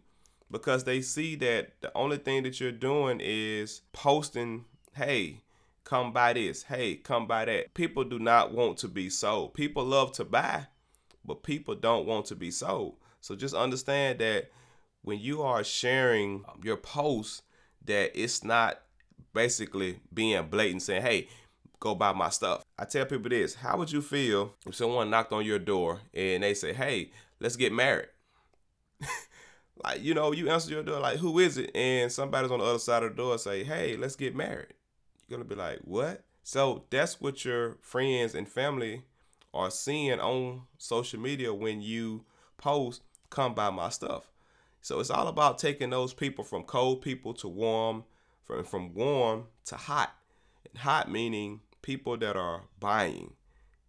because 0.51 0.83
they 0.83 1.01
see 1.01 1.35
that 1.35 1.73
the 1.81 1.95
only 1.95 2.17
thing 2.17 2.43
that 2.43 2.59
you're 2.59 2.71
doing 2.71 3.19
is 3.21 3.81
posting, 3.93 4.65
hey, 4.99 5.41
come 5.83 6.11
buy 6.11 6.33
this, 6.33 6.63
hey, 6.63 6.95
come 6.95 7.25
buy 7.25 7.45
that. 7.45 7.73
People 7.73 8.03
do 8.03 8.19
not 8.19 8.51
want 8.51 8.77
to 8.79 8.87
be 8.87 9.09
sold. 9.09 9.53
People 9.53 9.83
love 9.85 10.11
to 10.13 10.25
buy, 10.25 10.67
but 11.25 11.43
people 11.43 11.73
don't 11.73 12.05
want 12.05 12.25
to 12.27 12.35
be 12.35 12.51
sold. 12.51 12.95
So 13.21 13.35
just 13.35 13.55
understand 13.55 14.19
that 14.19 14.51
when 15.01 15.19
you 15.19 15.41
are 15.41 15.63
sharing 15.63 16.43
your 16.63 16.77
posts, 16.77 17.41
that 17.85 18.11
it's 18.13 18.43
not 18.43 18.81
basically 19.33 19.99
being 20.13 20.45
blatant 20.47 20.81
saying, 20.81 21.01
hey, 21.01 21.27
go 21.79 21.95
buy 21.95 22.11
my 22.13 22.29
stuff. 22.29 22.63
I 22.77 22.85
tell 22.85 23.05
people 23.05 23.29
this 23.29 23.55
how 23.55 23.77
would 23.77 23.91
you 23.91 24.01
feel 24.01 24.53
if 24.67 24.75
someone 24.75 25.09
knocked 25.09 25.33
on 25.33 25.45
your 25.45 25.59
door 25.59 26.01
and 26.13 26.43
they 26.43 26.53
say, 26.53 26.73
hey, 26.73 27.11
let's 27.39 27.55
get 27.55 27.71
married? 27.71 28.09
like, 29.83 30.03
you 30.03 30.13
know, 30.13 30.33
you 30.33 30.49
answer 30.49 30.71
your 30.71 30.83
door, 30.83 30.99
like, 30.99 31.17
who 31.17 31.39
is 31.39 31.57
it? 31.57 31.71
And 31.75 32.11
somebody's 32.11 32.51
on 32.51 32.59
the 32.59 32.65
other 32.65 32.79
side 32.79 33.03
of 33.03 33.11
the 33.11 33.15
door 33.15 33.37
say, 33.37 33.63
hey, 33.63 33.95
let's 33.95 34.15
get 34.15 34.35
married. 34.35 34.73
To 35.29 35.43
be 35.43 35.55
like, 35.55 35.79
what? 35.83 36.23
So 36.43 36.85
that's 36.89 37.21
what 37.21 37.45
your 37.45 37.77
friends 37.81 38.33
and 38.33 38.49
family 38.49 39.03
are 39.53 39.69
seeing 39.69 40.19
on 40.19 40.63
social 40.77 41.19
media 41.19 41.53
when 41.53 41.81
you 41.81 42.25
post, 42.57 43.03
come 43.29 43.53
buy 43.53 43.69
my 43.69 43.89
stuff. 43.89 44.31
So 44.81 44.99
it's 44.99 45.11
all 45.11 45.27
about 45.27 45.59
taking 45.59 45.91
those 45.91 46.13
people 46.13 46.43
from 46.43 46.63
cold 46.63 47.01
people 47.01 47.33
to 47.35 47.47
warm, 47.47 48.05
from, 48.43 48.63
from 48.63 48.93
warm 48.93 49.45
to 49.65 49.75
hot. 49.75 50.15
And 50.69 50.79
hot 50.79 51.11
meaning 51.11 51.61
people 51.81 52.17
that 52.17 52.35
are 52.35 52.63
buying. 52.79 53.33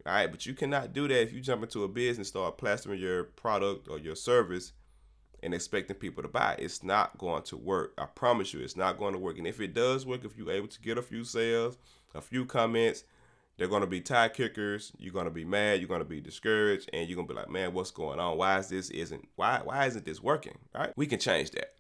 All 0.07 0.13
right, 0.13 0.31
but 0.31 0.47
you 0.47 0.55
cannot 0.55 0.93
do 0.93 1.09
that 1.09 1.23
if 1.23 1.33
you 1.33 1.41
jump 1.41 1.63
into 1.63 1.85
a 1.85 1.89
business, 1.89 2.29
start 2.29 2.59
plastering 2.59 3.01
your 3.01 3.25
product 3.25 3.89
or 3.89 3.99
your 3.99 4.17
service 4.17 4.73
and 5.43 5.55
expecting 5.55 5.97
people 5.97 6.23
to 6.23 6.29
buy. 6.29 6.57
It's 6.59 6.83
not 6.83 7.17
going 7.19 7.43
to 7.45 7.57
work. 7.57 7.95
I 7.99 8.07
promise 8.07 8.53
you, 8.53 8.61
it's 8.61 8.77
not 8.77 8.99
going 8.99 9.13
to 9.15 9.19
work. 9.19 9.39
And 9.39 9.47
if 9.47 9.61
it 9.61 9.75
does 9.75 10.07
work, 10.07 10.25
if 10.25 10.37
you're 10.37 10.51
able 10.51 10.69
to 10.69 10.81
get 10.81 10.99
a 10.99 11.03
few 11.03 11.25
sales, 11.25 11.79
a 12.15 12.21
few 12.21 12.45
comments, 12.45 13.05
they're 13.57 13.69
going 13.69 13.83
to 13.83 13.87
be 13.87 14.01
tie 14.01 14.31
kickers. 14.31 14.93
You're 14.99 15.13
going 15.13 15.27
to 15.27 15.31
be 15.31 15.45
mad. 15.45 15.81
You're 15.81 15.89
going 15.89 16.01
to 16.01 16.07
be 16.07 16.21
discouraged, 16.21 16.89
and 16.95 17.07
you're 17.09 17.17
going 17.17 17.29
to 17.29 17.35
be 17.35 17.39
like, 17.39 17.51
"Man, 17.51 17.75
what's 17.75 17.91
going 17.91 18.19
on? 18.19 18.39
Why 18.39 18.59
is 18.59 18.69
this 18.69 18.89
isn't 18.89 19.29
why 19.37 19.61
why 19.63 19.87
isn't 19.87 20.07
this 20.07 20.23
working?" 20.23 20.57
Right, 20.75 20.93
we 20.97 21.07
can 21.07 21.19
change 21.19 21.51
that. 21.51 21.75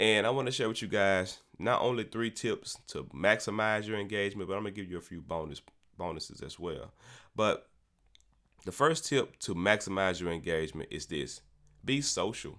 And 0.00 0.26
I 0.26 0.30
want 0.30 0.46
to 0.46 0.52
share 0.52 0.68
with 0.68 0.82
you 0.82 0.88
guys 0.88 1.38
not 1.56 1.82
only 1.82 2.02
three 2.02 2.32
tips 2.32 2.78
to 2.88 3.04
maximize 3.14 3.86
your 3.86 3.98
engagement, 3.98 4.48
but 4.48 4.56
I'm 4.56 4.64
gonna 4.64 4.72
give 4.74 4.90
you 4.90 4.98
a 4.98 5.00
few 5.02 5.20
bonus 5.20 5.62
bonuses 5.96 6.42
as 6.42 6.58
well. 6.58 6.92
But 7.36 7.68
the 8.64 8.72
first 8.72 9.06
tip 9.06 9.38
to 9.40 9.54
maximize 9.54 10.20
your 10.20 10.32
engagement 10.32 10.88
is 10.90 11.06
this: 11.06 11.42
be 11.84 12.00
social. 12.00 12.58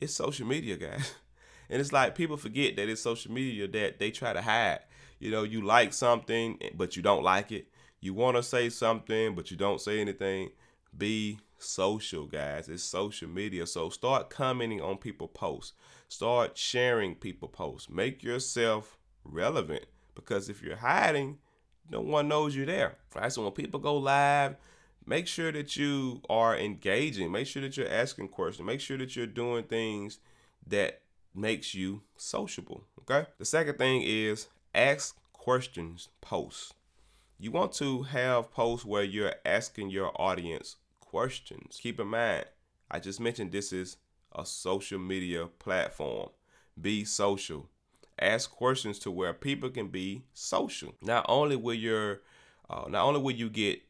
It's 0.00 0.14
social 0.14 0.46
media, 0.46 0.76
guys. 0.76 1.14
And 1.70 1.82
it's 1.82 1.92
like 1.92 2.14
people 2.14 2.38
forget 2.38 2.76
that 2.76 2.88
it's 2.88 3.02
social 3.02 3.30
media 3.30 3.68
that 3.68 3.98
they 3.98 4.10
try 4.10 4.32
to 4.32 4.40
hide. 4.40 4.80
You 5.18 5.30
know, 5.30 5.42
you 5.42 5.60
like 5.60 5.92
something, 5.92 6.56
eh, 6.62 6.70
but 6.74 6.96
you 6.96 7.02
don't 7.02 7.22
like 7.22 7.52
it. 7.52 7.68
You 8.00 8.14
want 8.14 8.38
to 8.38 8.42
say 8.42 8.70
something, 8.70 9.34
but 9.34 9.50
you 9.50 9.58
don't 9.58 9.78
say 9.78 10.00
anything. 10.00 10.48
Be 10.96 11.40
social, 11.58 12.26
guys. 12.26 12.68
It's 12.68 12.82
social 12.82 13.28
media. 13.28 13.66
So 13.66 13.90
start 13.90 14.30
commenting 14.30 14.80
on 14.80 14.96
people 14.96 15.28
posts. 15.28 15.74
Start 16.08 16.56
sharing 16.56 17.14
people 17.14 17.48
posts. 17.48 17.90
Make 17.90 18.22
yourself 18.22 18.96
relevant 19.24 19.84
because 20.14 20.48
if 20.48 20.62
you're 20.62 20.76
hiding, 20.76 21.36
no 21.90 22.00
one 22.00 22.28
knows 22.28 22.56
you're 22.56 22.66
there. 22.66 22.96
Right? 23.14 23.32
So 23.32 23.42
when 23.42 23.52
people 23.52 23.80
go 23.80 23.96
live, 23.98 24.56
make 25.08 25.26
sure 25.26 25.50
that 25.50 25.74
you 25.76 26.20
are 26.28 26.56
engaging. 26.56 27.32
Make 27.32 27.46
sure 27.46 27.62
that 27.62 27.76
you're 27.76 27.88
asking 27.88 28.28
questions. 28.28 28.66
Make 28.66 28.80
sure 28.80 28.98
that 28.98 29.16
you're 29.16 29.26
doing 29.26 29.64
things 29.64 30.18
that 30.66 31.00
makes 31.34 31.74
you 31.74 32.02
sociable. 32.16 32.84
Okay. 33.00 33.26
The 33.38 33.44
second 33.46 33.78
thing 33.78 34.02
is 34.02 34.48
ask 34.74 35.16
questions 35.32 36.08
posts. 36.20 36.74
You 37.38 37.52
want 37.52 37.72
to 37.74 38.02
have 38.02 38.52
posts 38.52 38.84
where 38.84 39.02
you're 39.02 39.34
asking 39.46 39.90
your 39.90 40.12
audience 40.20 40.76
questions. 41.00 41.78
Keep 41.80 42.00
in 42.00 42.08
mind, 42.08 42.44
I 42.90 43.00
just 43.00 43.18
mentioned 43.18 43.50
this 43.50 43.72
is 43.72 43.96
a 44.34 44.44
social 44.44 44.98
media 44.98 45.46
platform. 45.46 46.28
Be 46.78 47.04
social. 47.04 47.68
Ask 48.20 48.50
questions 48.50 48.98
to 49.00 49.10
where 49.10 49.32
people 49.32 49.70
can 49.70 49.88
be 49.88 50.24
social. 50.34 50.94
Not 51.00 51.24
only 51.28 51.56
will 51.56 51.74
your 51.74 52.20
uh, 52.68 52.84
not 52.88 53.04
only 53.04 53.20
will 53.20 53.32
you 53.32 53.48
get 53.48 53.80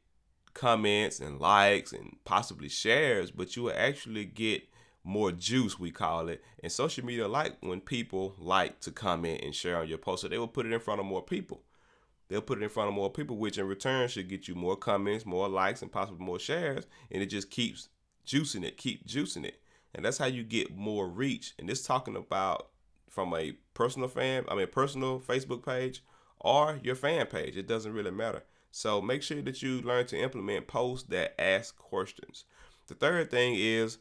comments 0.58 1.20
and 1.20 1.40
likes 1.40 1.92
and 1.92 2.16
possibly 2.24 2.68
shares, 2.68 3.30
but 3.30 3.56
you 3.56 3.64
will 3.64 3.74
actually 3.76 4.24
get 4.24 4.62
more 5.04 5.32
juice, 5.32 5.78
we 5.78 5.90
call 5.90 6.28
it. 6.28 6.42
And 6.62 6.70
social 6.70 7.04
media 7.04 7.28
like 7.28 7.56
when 7.60 7.80
people 7.80 8.34
like 8.38 8.80
to 8.80 8.90
comment 8.90 9.42
and 9.42 9.54
share 9.54 9.78
on 9.78 9.88
your 9.88 9.98
post, 9.98 10.22
so 10.22 10.28
they 10.28 10.38
will 10.38 10.48
put 10.48 10.66
it 10.66 10.72
in 10.72 10.80
front 10.80 11.00
of 11.00 11.06
more 11.06 11.22
people 11.22 11.62
they'll 12.28 12.42
put 12.42 12.58
it 12.58 12.64
in 12.64 12.68
front 12.68 12.88
of 12.88 12.94
more 12.94 13.10
people, 13.10 13.36
which 13.36 13.58
in 13.58 13.66
return 13.66 14.08
should 14.08 14.28
get 14.28 14.48
you 14.48 14.54
more 14.54 14.76
comments, 14.76 15.26
more 15.26 15.48
likes, 15.48 15.82
and 15.82 15.90
possibly 15.90 16.24
more 16.24 16.38
shares. 16.38 16.86
And 17.10 17.22
it 17.22 17.26
just 17.26 17.50
keeps 17.50 17.88
juicing 18.26 18.64
it, 18.64 18.76
keep 18.76 19.06
juicing 19.06 19.44
it. 19.44 19.60
And 19.94 20.04
that's 20.04 20.18
how 20.18 20.26
you 20.26 20.42
get 20.42 20.76
more 20.76 21.08
reach. 21.08 21.54
And 21.58 21.68
this 21.68 21.82
talking 21.82 22.16
about 22.16 22.68
from 23.08 23.34
a 23.34 23.52
personal 23.74 24.08
fan, 24.08 24.44
I 24.48 24.54
mean 24.54 24.66
personal 24.68 25.18
Facebook 25.18 25.64
page 25.64 26.04
or 26.40 26.78
your 26.82 26.94
fan 26.94 27.26
page. 27.26 27.56
It 27.56 27.66
doesn't 27.66 27.92
really 27.92 28.10
matter. 28.10 28.44
So 28.70 29.00
make 29.00 29.22
sure 29.22 29.40
that 29.42 29.62
you 29.62 29.80
learn 29.80 30.06
to 30.06 30.20
implement 30.20 30.66
posts 30.68 31.08
that 31.08 31.40
ask 31.40 31.76
questions. 31.76 32.44
The 32.86 32.94
third 32.94 33.30
thing 33.30 33.54
is 33.56 33.98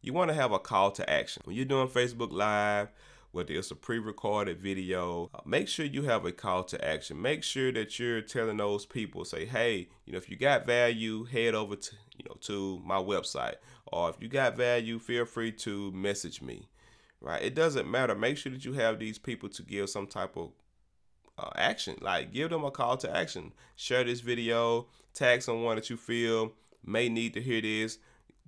you 0.00 0.12
want 0.12 0.28
to 0.30 0.34
have 0.34 0.52
a 0.52 0.58
call 0.58 0.90
to 0.92 1.10
action. 1.10 1.42
When 1.44 1.56
you're 1.56 1.64
doing 1.64 1.88
Facebook 1.88 2.32
Live, 2.32 2.88
whether 3.32 3.52
it's 3.52 3.70
a 3.70 3.76
pre-recorded 3.76 4.58
video, 4.60 5.28
uh, 5.34 5.40
make 5.44 5.68
sure 5.68 5.84
you 5.84 6.02
have 6.02 6.24
a 6.24 6.32
call 6.32 6.64
to 6.64 6.82
action. 6.82 7.20
Make 7.20 7.42
sure 7.42 7.70
that 7.72 7.98
you're 7.98 8.22
telling 8.22 8.56
those 8.56 8.86
people, 8.86 9.24
say, 9.24 9.44
hey, 9.44 9.88
you 10.06 10.12
know, 10.12 10.18
if 10.18 10.30
you 10.30 10.36
got 10.36 10.66
value, 10.66 11.24
head 11.24 11.54
over 11.54 11.76
to, 11.76 11.96
you 12.16 12.24
know, 12.28 12.36
to 12.42 12.80
my 12.84 12.96
website. 12.96 13.56
Or 13.86 14.08
if 14.10 14.16
you 14.20 14.28
got 14.28 14.56
value, 14.56 14.98
feel 14.98 15.24
free 15.24 15.52
to 15.52 15.92
message 15.92 16.40
me. 16.40 16.68
Right? 17.20 17.42
It 17.42 17.54
doesn't 17.54 17.90
matter. 17.90 18.14
Make 18.14 18.38
sure 18.38 18.52
that 18.52 18.64
you 18.64 18.74
have 18.74 18.98
these 18.98 19.18
people 19.18 19.48
to 19.50 19.62
give 19.62 19.90
some 19.90 20.06
type 20.06 20.36
of 20.36 20.50
uh, 21.38 21.50
action. 21.54 21.96
Like 22.00 22.32
give 22.32 22.50
them 22.50 22.64
a 22.64 22.70
call 22.70 22.96
to 22.98 23.16
action. 23.16 23.52
Share 23.76 24.04
this 24.04 24.20
video, 24.20 24.86
tag 25.14 25.42
someone 25.42 25.76
that 25.76 25.90
you 25.90 25.96
feel 25.96 26.52
may 26.84 27.08
need 27.08 27.34
to 27.34 27.40
hear 27.40 27.60
this. 27.60 27.98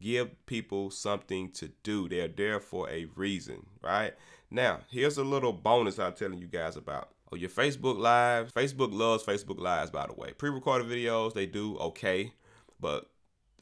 Give 0.01 0.31
people 0.47 0.91
something 0.91 1.51
to 1.53 1.71
do. 1.83 2.09
They're 2.09 2.29
there 2.29 2.59
for 2.59 2.89
a 2.89 3.05
reason, 3.17 3.67
right? 3.83 4.15
Now, 4.51 4.81
here's 4.89 5.19
a 5.19 5.25
little 5.25 5.53
bonus 5.53 5.99
I'm 5.99 6.15
telling 6.15 6.39
you 6.39 6.47
guys 6.47 6.77
about. 6.77 7.11
Oh, 7.31 7.37
your 7.37 7.51
Facebook 7.51 7.99
Live. 7.99 8.53
Facebook 8.53 8.93
loves 8.93 9.25
Facebook 9.25 9.61
Lives, 9.61 9.91
by 9.91 10.07
the 10.07 10.15
way. 10.15 10.33
Pre-recorded 10.33 10.89
videos, 10.89 11.35
they 11.35 11.47
do 11.47 11.77
okay, 11.79 12.33
but 12.81 13.11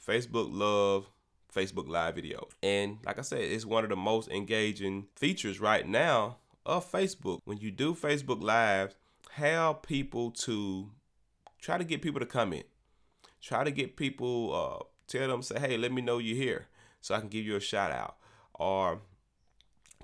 Facebook 0.07 0.49
love 0.51 1.11
Facebook 1.55 1.89
Live 1.89 2.15
videos. 2.15 2.51
And 2.63 2.99
like 3.05 3.19
I 3.19 3.23
said, 3.23 3.41
it's 3.41 3.67
one 3.67 3.85
of 3.85 3.91
the 3.91 3.97
most 3.97 4.31
engaging 4.31 5.09
features 5.17 5.61
right 5.61 5.87
now 5.87 6.39
of 6.65 6.91
Facebook. 6.91 7.41
When 7.45 7.59
you 7.59 7.71
do 7.71 7.95
Facebook 7.95 8.43
Live, 8.43 8.95
have 9.39 9.83
people 9.83 10.31
to 10.33 10.91
try 11.61 11.79
to 11.79 11.85
get 11.85 12.03
people 12.03 12.21
to 12.21 12.27
comment. 12.27 12.67
Try 13.41 13.65
to 13.65 13.71
get 13.71 13.97
people, 13.97 14.55
uh, 14.55 14.85
tell 15.07 15.29
them, 15.29 15.43
say, 15.43 15.59
hey, 15.59 15.77
let 15.77 15.93
me 15.93 16.03
know 16.03 16.19
you're 16.19 16.37
here 16.37 16.67
so 17.01 17.15
I 17.15 17.21
can 17.21 17.29
give 17.29 17.45
you 17.45 17.57
a 17.57 17.61
shout 17.61 17.93
out. 17.93 18.17
Or 18.55 19.01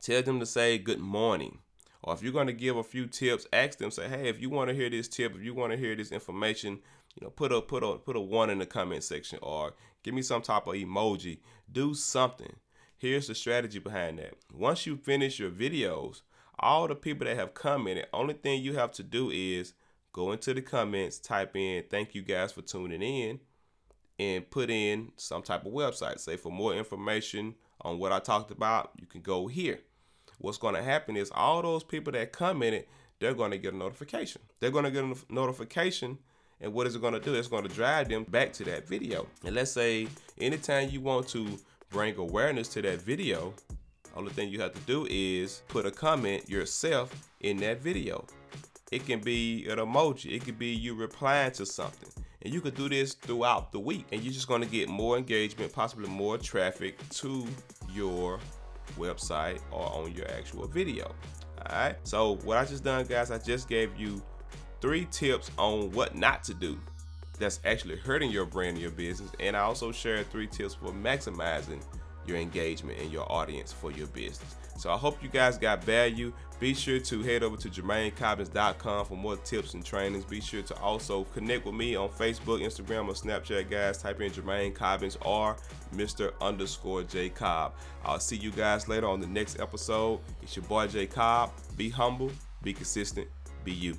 Tell 0.04 0.22
them 0.22 0.38
to 0.40 0.44
say 0.44 0.76
good 0.76 1.00
morning. 1.00 1.60
Or 2.02 2.12
if 2.12 2.22
you're 2.22 2.30
going 2.30 2.48
to 2.48 2.52
give 2.52 2.76
a 2.76 2.82
few 2.82 3.06
tips, 3.06 3.46
ask 3.54 3.78
them, 3.78 3.90
say, 3.90 4.06
hey, 4.06 4.28
if 4.28 4.38
you 4.38 4.50
want 4.50 4.68
to 4.68 4.74
hear 4.74 4.90
this 4.90 5.08
tip, 5.08 5.34
if 5.34 5.42
you 5.42 5.54
want 5.54 5.72
to 5.72 5.78
hear 5.78 5.96
this 5.96 6.12
information, 6.12 6.80
you 7.14 7.24
know, 7.24 7.30
put 7.30 7.52
a 7.52 7.62
put 7.62 7.82
a 7.82 7.96
put 7.96 8.14
a 8.14 8.20
one 8.20 8.50
in 8.50 8.58
the 8.58 8.66
comment 8.66 9.02
section 9.02 9.38
or 9.40 9.72
give 10.02 10.12
me 10.12 10.20
some 10.20 10.42
type 10.42 10.66
of 10.66 10.74
emoji. 10.74 11.38
Do 11.72 11.94
something. 11.94 12.54
Here's 12.98 13.28
the 13.28 13.34
strategy 13.34 13.78
behind 13.78 14.18
that. 14.18 14.34
Once 14.52 14.84
you 14.84 14.98
finish 14.98 15.38
your 15.38 15.50
videos, 15.50 16.20
all 16.58 16.88
the 16.88 16.94
people 16.94 17.26
that 17.26 17.36
have 17.36 17.54
commented, 17.54 18.06
only 18.12 18.34
thing 18.34 18.62
you 18.62 18.74
have 18.74 18.92
to 18.92 19.02
do 19.02 19.30
is 19.30 19.74
go 20.12 20.32
into 20.32 20.54
the 20.54 20.62
comments, 20.62 21.18
type 21.18 21.56
in 21.56 21.84
thank 21.90 22.14
you 22.14 22.22
guys 22.22 22.52
for 22.52 22.62
tuning 22.62 23.02
in, 23.02 23.40
and 24.18 24.48
put 24.50 24.70
in 24.70 25.12
some 25.16 25.42
type 25.42 25.66
of 25.66 25.72
website. 25.72 26.20
Say 26.20 26.36
for 26.36 26.52
more 26.52 26.74
information 26.74 27.54
on 27.80 27.98
what 27.98 28.12
I 28.12 28.20
talked 28.20 28.50
about, 28.50 28.92
you 28.96 29.06
can 29.06 29.20
go 29.20 29.46
here 29.46 29.80
what's 30.38 30.58
going 30.58 30.74
to 30.74 30.82
happen 30.82 31.16
is 31.16 31.30
all 31.34 31.62
those 31.62 31.84
people 31.84 32.12
that 32.12 32.32
commented, 32.32 32.86
they're 33.18 33.34
going 33.34 33.50
to 33.50 33.58
get 33.58 33.74
a 33.74 33.76
notification. 33.76 34.42
They're 34.60 34.70
going 34.70 34.84
to 34.84 34.90
get 34.90 35.04
a 35.04 35.14
notification. 35.32 36.18
And 36.60 36.72
what 36.72 36.86
is 36.86 36.94
it 36.94 37.00
going 37.00 37.14
to 37.14 37.20
do? 37.20 37.34
It's 37.34 37.48
going 37.48 37.66
to 37.66 37.74
drive 37.74 38.08
them 38.08 38.24
back 38.24 38.52
to 38.54 38.64
that 38.64 38.86
video. 38.86 39.26
And 39.44 39.54
let's 39.54 39.72
say 39.72 40.08
anytime 40.38 40.90
you 40.90 41.00
want 41.00 41.28
to 41.28 41.58
bring 41.90 42.16
awareness 42.16 42.68
to 42.68 42.82
that 42.82 43.00
video, 43.00 43.54
only 44.16 44.32
thing 44.32 44.48
you 44.48 44.60
have 44.60 44.72
to 44.72 44.80
do 44.80 45.06
is 45.10 45.62
put 45.68 45.86
a 45.86 45.90
comment 45.90 46.48
yourself 46.48 47.14
in 47.40 47.56
that 47.58 47.80
video. 47.80 48.24
It 48.92 49.06
can 49.06 49.20
be 49.20 49.66
an 49.68 49.78
emoji, 49.78 50.32
it 50.36 50.44
could 50.44 50.58
be 50.58 50.68
you 50.68 50.94
replying 50.94 51.52
to 51.52 51.66
something. 51.66 52.10
And 52.42 52.52
you 52.52 52.60
could 52.60 52.74
do 52.74 52.88
this 52.88 53.14
throughout 53.14 53.72
the 53.72 53.80
week. 53.80 54.06
And 54.12 54.22
you're 54.22 54.32
just 54.32 54.48
gonna 54.48 54.66
get 54.66 54.88
more 54.88 55.16
engagement, 55.16 55.72
possibly 55.72 56.08
more 56.08 56.36
traffic 56.36 56.96
to 57.10 57.46
your 57.90 58.38
website 58.98 59.60
or 59.70 59.90
on 59.92 60.12
your 60.12 60.30
actual 60.30 60.68
video. 60.68 61.12
Alright, 61.66 61.96
so 62.04 62.36
what 62.44 62.58
I 62.58 62.64
just 62.64 62.84
done, 62.84 63.06
guys, 63.06 63.30
I 63.30 63.38
just 63.38 63.68
gave 63.68 63.96
you 63.96 64.22
three 64.80 65.06
tips 65.10 65.50
on 65.56 65.90
what 65.92 66.14
not 66.14 66.44
to 66.44 66.54
do 66.54 66.78
that's 67.38 67.60
actually 67.64 67.96
hurting 67.96 68.30
your 68.30 68.44
brand 68.44 68.74
and 68.74 68.80
your 68.80 68.90
business. 68.90 69.30
And 69.40 69.56
I 69.56 69.60
also 69.60 69.90
shared 69.90 70.30
three 70.30 70.46
tips 70.46 70.74
for 70.74 70.90
maximizing 70.90 71.82
your 72.26 72.36
engagement 72.36 72.98
and 72.98 73.10
your 73.10 73.30
audience 73.30 73.72
for 73.72 73.90
your 73.90 74.06
business. 74.08 74.56
So 74.76 74.90
I 74.90 74.96
hope 74.96 75.22
you 75.22 75.28
guys 75.28 75.56
got 75.56 75.84
value. 75.84 76.32
Be 76.60 76.74
sure 76.74 76.98
to 76.98 77.22
head 77.22 77.42
over 77.42 77.56
to 77.56 77.68
JermaineCobbins.com 77.68 79.06
for 79.06 79.16
more 79.16 79.36
tips 79.36 79.74
and 79.74 79.84
trainings. 79.84 80.24
Be 80.24 80.40
sure 80.40 80.62
to 80.62 80.76
also 80.78 81.24
connect 81.24 81.66
with 81.66 81.74
me 81.74 81.96
on 81.96 82.08
Facebook, 82.08 82.60
Instagram, 82.60 83.08
or 83.08 83.12
Snapchat, 83.12 83.70
guys. 83.70 83.98
Type 83.98 84.20
in 84.20 84.30
Jermaine 84.30 84.74
Cobbins 84.74 85.16
or 85.22 85.56
Mr. 85.94 86.32
underscore 86.40 87.02
J 87.02 87.28
Cobb. 87.28 87.74
I'll 88.04 88.20
see 88.20 88.36
you 88.36 88.50
guys 88.50 88.88
later 88.88 89.08
on 89.08 89.20
the 89.20 89.26
next 89.26 89.60
episode. 89.60 90.20
It's 90.42 90.56
your 90.56 90.64
boy 90.64 90.86
J 90.86 91.06
Cobb. 91.06 91.52
Be 91.76 91.88
humble, 91.88 92.30
be 92.62 92.72
consistent, 92.72 93.28
be 93.64 93.72
you. 93.72 93.96